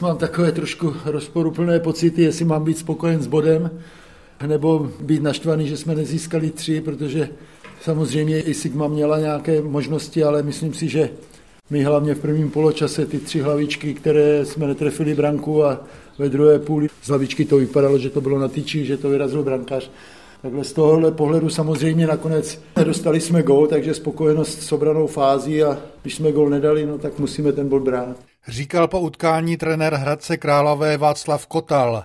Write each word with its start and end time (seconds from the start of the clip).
Mám 0.00 0.16
takové 0.16 0.52
trošku 0.52 0.94
rozporuplné 1.04 1.80
pocity, 1.80 2.22
jestli 2.22 2.44
mám 2.44 2.64
být 2.64 2.78
spokojen 2.78 3.22
s 3.22 3.26
bodem, 3.26 3.70
nebo 4.46 4.90
být 5.00 5.22
naštvaný, 5.22 5.68
že 5.68 5.76
jsme 5.76 5.94
nezískali 5.94 6.50
tři, 6.50 6.80
protože 6.80 7.28
samozřejmě 7.82 8.40
i 8.40 8.54
Sigma 8.54 8.88
měla 8.88 9.18
nějaké 9.18 9.62
možnosti, 9.62 10.24
ale 10.24 10.42
myslím 10.42 10.74
si, 10.74 10.88
že 10.88 11.10
my 11.70 11.82
hlavně 11.84 12.14
v 12.14 12.18
prvním 12.18 12.50
poločase 12.50 13.06
ty 13.06 13.18
tři 13.18 13.40
hlavičky, 13.40 13.94
které 13.94 14.44
jsme 14.44 14.66
netrefili 14.66 15.14
branku 15.14 15.64
a 15.64 15.80
ve 16.18 16.28
druhé 16.28 16.58
půli 16.58 16.88
z 17.02 17.08
hlavičky 17.08 17.44
to 17.44 17.56
vypadalo, 17.56 17.98
že 17.98 18.10
to 18.10 18.20
bylo 18.20 18.38
na 18.38 18.48
tyči, 18.48 18.84
že 18.84 18.96
to 18.96 19.08
vyrazil 19.08 19.42
brankář. 19.42 19.90
Takhle 20.42 20.64
z 20.64 20.72
tohohle 20.72 21.12
pohledu 21.12 21.48
samozřejmě 21.50 22.06
nakonec 22.06 22.60
dostali 22.84 23.20
jsme 23.20 23.42
gol, 23.42 23.66
takže 23.66 23.94
spokojenost 23.94 24.62
s 24.62 24.72
obranou 24.72 25.06
fází 25.06 25.62
a 25.62 25.78
když 26.02 26.14
jsme 26.14 26.32
gol 26.32 26.50
nedali, 26.50 26.86
no 26.86 26.98
tak 26.98 27.18
musíme 27.18 27.52
ten 27.52 27.68
bod 27.68 27.82
brát. 27.82 28.16
Říkal 28.48 28.88
po 28.88 29.00
utkání 29.00 29.56
trenér 29.56 29.94
Hradce 29.94 30.36
Králové 30.36 30.96
Václav 30.96 31.46
Kotal. 31.46 32.04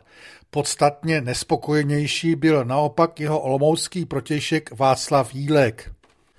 Podstatně 0.51 1.21
nespokojenější 1.21 2.35
byl 2.35 2.65
naopak 2.65 3.19
jeho 3.19 3.39
olomoucký 3.39 4.05
protějšek 4.05 4.79
Václav 4.79 5.35
Jílek. 5.35 5.91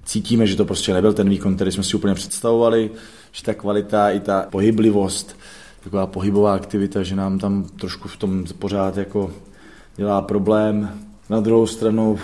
Cítíme, 0.04 0.46
že 0.46 0.56
to 0.56 0.64
prostě 0.64 0.92
nebyl 0.92 1.12
ten 1.12 1.28
výkon, 1.28 1.54
který 1.56 1.72
jsme 1.72 1.84
si 1.84 1.96
úplně 1.96 2.14
představovali, 2.14 2.90
že 3.32 3.42
ta 3.42 3.54
kvalita 3.54 4.10
i 4.10 4.20
ta 4.20 4.46
pohyblivost, 4.50 5.36
taková 5.84 6.06
pohybová 6.06 6.54
aktivita, 6.54 7.02
že 7.02 7.16
nám 7.16 7.38
tam 7.38 7.64
trošku 7.64 8.08
v 8.08 8.16
tom 8.16 8.44
pořád 8.58 8.96
jako 8.96 9.32
dělá 9.96 10.22
problém. 10.22 11.00
Na 11.30 11.40
druhou 11.40 11.66
stranu 11.66 12.18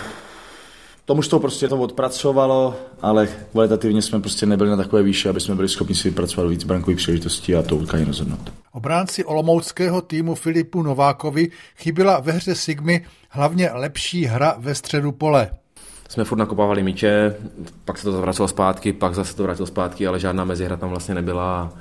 tomu 1.09 1.21
to 1.21 1.39
prostě 1.39 1.67
to 1.67 1.77
odpracovalo, 1.77 2.75
ale 3.01 3.27
kvalitativně 3.51 4.01
jsme 4.01 4.19
prostě 4.19 4.45
nebyli 4.45 4.69
na 4.69 4.77
takové 4.77 5.03
výše, 5.03 5.29
aby 5.29 5.39
jsme 5.39 5.55
byli 5.55 5.69
schopni 5.69 5.95
si 5.95 6.09
vypracovat 6.09 6.47
víc 6.47 6.63
brankových 6.63 6.97
příležitostí 6.97 7.55
a 7.55 7.61
to 7.61 7.75
utkání 7.75 8.05
rozhodnout. 8.05 8.53
Obránci 8.71 9.25
olomouckého 9.25 10.01
týmu 10.01 10.35
Filipu 10.35 10.83
Novákovi 10.83 11.49
chyběla 11.75 12.19
ve 12.19 12.31
hře 12.31 12.55
Sigmy 12.55 13.05
hlavně 13.29 13.69
lepší 13.73 14.25
hra 14.25 14.55
ve 14.59 14.75
středu 14.75 15.11
pole. 15.11 15.49
Jsme 16.09 16.23
furt 16.23 16.37
nakopávali 16.37 16.83
míče, 16.83 17.35
pak 17.85 17.97
se 17.97 18.03
to 18.03 18.11
zavracelo 18.11 18.47
zpátky, 18.47 18.93
pak 18.93 19.15
zase 19.15 19.35
to 19.35 19.43
vrátilo 19.43 19.67
zpátky, 19.67 20.07
ale 20.07 20.19
žádná 20.19 20.43
mezihra 20.43 20.77
tam 20.77 20.89
vlastně 20.89 21.15
nebyla. 21.15 21.73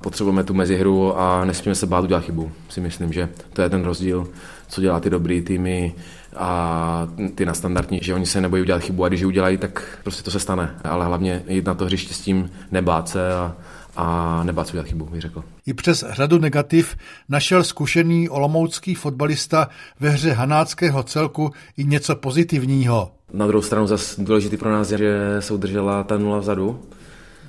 Potřebujeme 0.00 0.44
tu 0.44 0.54
mezihru 0.54 1.18
a 1.18 1.44
nesmíme 1.44 1.74
se 1.74 1.86
bát 1.86 2.04
udělat 2.04 2.24
chybu. 2.24 2.52
Si 2.68 2.80
myslím, 2.80 3.12
že 3.12 3.28
to 3.52 3.62
je 3.62 3.70
ten 3.70 3.84
rozdíl, 3.84 4.28
co 4.68 4.80
dělá 4.80 5.00
ty 5.00 5.10
dobrý 5.10 5.42
týmy 5.42 5.94
a 6.36 7.08
ty 7.34 7.46
na 7.46 7.54
standardní, 7.54 8.00
že 8.02 8.14
oni 8.14 8.26
se 8.26 8.40
nebojí 8.40 8.62
udělat 8.62 8.82
chybu 8.82 9.04
a 9.04 9.08
když 9.08 9.20
ji 9.20 9.26
udělají, 9.26 9.56
tak 9.56 9.98
prostě 10.02 10.22
to 10.22 10.30
se 10.30 10.40
stane. 10.40 10.74
Ale 10.84 11.04
hlavně 11.04 11.42
jít 11.48 11.66
na 11.66 11.74
to 11.74 11.84
hřiště 11.84 12.14
s 12.14 12.20
tím, 12.20 12.50
nebát 12.70 13.08
se 13.08 13.34
a, 13.34 13.56
a 13.96 14.42
nebát 14.44 14.66
se 14.66 14.72
udělat 14.72 14.86
chybu, 14.86 15.04
bych 15.04 15.20
řekl. 15.20 15.44
I 15.66 15.74
přes 15.74 16.04
řadu 16.10 16.38
negativ 16.38 16.96
našel 17.28 17.64
zkušený 17.64 18.28
olomoucký 18.28 18.94
fotbalista 18.94 19.68
ve 20.00 20.10
hře 20.10 20.32
hanáckého 20.32 21.02
celku 21.02 21.50
i 21.76 21.84
něco 21.84 22.16
pozitivního. 22.16 23.12
Na 23.32 23.46
druhou 23.46 23.62
stranu 23.62 23.86
zase 23.86 24.22
důležitý 24.22 24.56
pro 24.56 24.72
nás 24.72 24.90
je, 24.90 24.98
že 24.98 25.36
se 25.40 25.54
udržela 25.54 26.04
ta 26.04 26.18
nula 26.18 26.38
vzadu, 26.38 26.80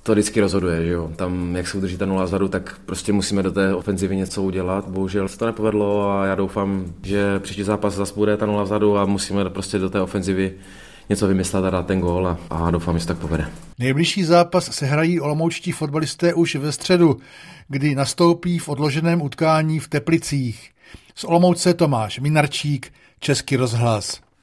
to 0.03 0.11
vždycky 0.11 0.41
rozhoduje, 0.41 0.85
že 0.85 0.91
jo. 0.91 1.11
Tam, 1.15 1.55
jak 1.55 1.67
se 1.67 1.77
udrží 1.77 1.97
ta 1.97 2.05
nula 2.05 2.23
vzadu, 2.23 2.47
tak 2.47 2.79
prostě 2.85 3.13
musíme 3.13 3.43
do 3.43 3.51
té 3.51 3.75
ofenzivy 3.75 4.15
něco 4.15 4.43
udělat. 4.43 4.87
Bohužel 4.87 5.27
se 5.27 5.37
to 5.37 5.45
nepovedlo 5.45 6.11
a 6.11 6.25
já 6.25 6.35
doufám, 6.35 6.85
že 7.03 7.39
příští 7.39 7.63
zápas 7.63 7.93
zase 7.93 8.13
bude 8.13 8.37
ta 8.37 8.45
nula 8.45 8.63
vzadu 8.63 8.97
a 8.97 9.05
musíme 9.05 9.49
prostě 9.49 9.79
do 9.79 9.89
té 9.89 10.01
ofenzivy 10.01 10.53
něco 11.09 11.27
vymyslet 11.27 11.65
a 11.65 11.69
dát 11.69 11.85
ten 11.85 11.99
gól 11.99 12.27
a, 12.27 12.37
a 12.49 12.71
doufám, 12.71 12.95
že 12.95 13.01
se 13.01 13.07
tak 13.07 13.17
povede. 13.17 13.49
Nejbližší 13.79 14.23
zápas 14.23 14.75
se 14.75 14.85
hrají 14.85 15.19
olomoučtí 15.19 15.71
fotbalisté 15.71 16.33
už 16.33 16.55
ve 16.55 16.71
středu, 16.71 17.17
kdy 17.67 17.95
nastoupí 17.95 18.59
v 18.59 18.69
odloženém 18.69 19.21
utkání 19.21 19.79
v 19.79 19.87
Teplicích. 19.87 20.71
Z 21.15 21.23
Olomouce 21.23 21.73
Tomáš 21.73 22.19
Minarčík, 22.19 22.93
Český 23.19 23.55
rozhlas. 23.55 24.21